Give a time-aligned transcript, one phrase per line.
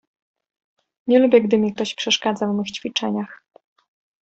[1.07, 3.43] "Nie lubię, gdy mi ktoś przeszkadza w mych ćwiczeniach."